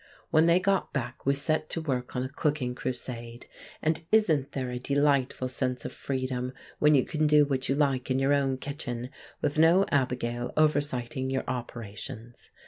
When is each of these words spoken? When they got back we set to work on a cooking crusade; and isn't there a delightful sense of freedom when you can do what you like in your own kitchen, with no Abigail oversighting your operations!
When 0.31 0.47
they 0.47 0.59
got 0.59 0.93
back 0.93 1.27
we 1.27 1.35
set 1.35 1.69
to 1.69 1.79
work 1.81 2.15
on 2.15 2.23
a 2.23 2.29
cooking 2.29 2.73
crusade; 2.73 3.45
and 3.83 4.03
isn't 4.11 4.53
there 4.53 4.71
a 4.71 4.79
delightful 4.79 5.47
sense 5.47 5.85
of 5.85 5.93
freedom 5.93 6.53
when 6.79 6.95
you 6.95 7.05
can 7.05 7.27
do 7.27 7.45
what 7.45 7.69
you 7.69 7.75
like 7.75 8.09
in 8.09 8.17
your 8.17 8.33
own 8.33 8.57
kitchen, 8.57 9.11
with 9.43 9.59
no 9.59 9.85
Abigail 9.91 10.53
oversighting 10.57 11.31
your 11.31 11.43
operations! 11.47 12.49